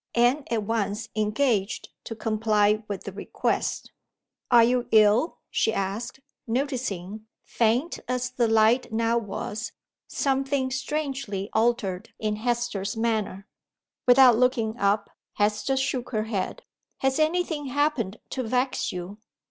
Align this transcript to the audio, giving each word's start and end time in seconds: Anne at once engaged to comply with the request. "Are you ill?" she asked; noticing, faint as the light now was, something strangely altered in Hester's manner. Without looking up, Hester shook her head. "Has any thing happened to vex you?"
Anne 0.15 0.43
at 0.49 0.63
once 0.63 1.09
engaged 1.15 1.89
to 2.03 2.15
comply 2.15 2.81
with 2.87 3.03
the 3.03 3.11
request. 3.11 3.91
"Are 4.49 4.63
you 4.63 4.87
ill?" 4.91 5.37
she 5.51 5.71
asked; 5.71 6.21
noticing, 6.47 7.27
faint 7.43 7.99
as 8.07 8.31
the 8.31 8.47
light 8.47 8.91
now 8.91 9.19
was, 9.19 9.73
something 10.07 10.71
strangely 10.71 11.51
altered 11.53 12.15
in 12.17 12.37
Hester's 12.37 12.97
manner. 12.97 13.47
Without 14.07 14.35
looking 14.39 14.75
up, 14.79 15.11
Hester 15.33 15.77
shook 15.77 16.09
her 16.09 16.23
head. 16.23 16.63
"Has 17.01 17.19
any 17.19 17.43
thing 17.43 17.67
happened 17.67 18.19
to 18.31 18.41
vex 18.41 18.91
you?" 18.91 19.19